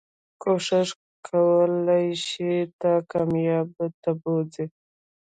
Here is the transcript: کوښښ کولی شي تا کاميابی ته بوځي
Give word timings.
کوښښ 0.41 0.89
کولی 1.27 2.07
شي 2.27 2.53
تا 2.79 2.93
کاميابی 3.11 3.87
ته 4.01 4.11
بوځي 4.21 4.65